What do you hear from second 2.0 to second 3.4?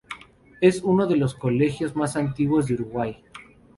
antiguos de Uruguay.